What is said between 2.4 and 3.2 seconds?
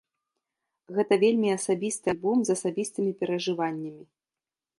з асабістымі